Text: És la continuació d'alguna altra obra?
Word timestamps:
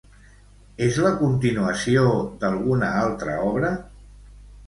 És 0.85 0.95
la 1.07 1.11
continuació 1.17 2.07
d'alguna 2.43 2.89
altra 3.01 3.35
obra? 3.53 3.73